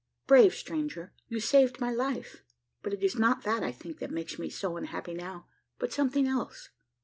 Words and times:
Brave 0.25 0.55
stranger! 0.55 1.13
you 1.27 1.39
saved 1.39 1.79
my 1.79 1.91
life; 1.91 2.41
but 2.81 2.91
it 2.91 3.03
is 3.03 3.17
not 3.19 3.43
that, 3.43 3.61
I 3.61 3.71
think, 3.71 3.99
that 3.99 4.09
makes 4.09 4.39
me 4.39 4.49
so 4.49 4.75
unhappy 4.75 5.13
now, 5.13 5.45
but 5.77 5.93
something 5.93 6.27
else. 6.27 6.69